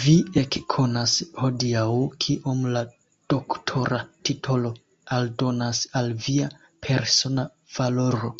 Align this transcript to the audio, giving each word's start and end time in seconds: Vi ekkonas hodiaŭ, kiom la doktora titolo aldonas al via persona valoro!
Vi 0.00 0.16
ekkonas 0.40 1.14
hodiaŭ, 1.44 1.84
kiom 2.26 2.60
la 2.76 2.82
doktora 3.36 4.02
titolo 4.32 4.74
aldonas 5.22 5.84
al 6.04 6.14
via 6.30 6.54
persona 6.90 7.50
valoro! 7.82 8.34